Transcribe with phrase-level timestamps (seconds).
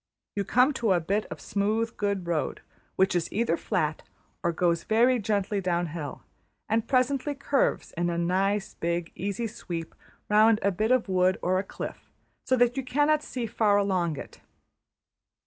[0.35, 2.61] You come to a bit of smooth, good road,
[2.95, 4.01] which is either flat
[4.41, 6.23] or goes very gently down hill;
[6.67, 9.93] and presently curves in a nice, big, easy sweep
[10.27, 12.09] round a bit of wood or a cliff,
[12.45, 14.39] so that you cannot see far along it.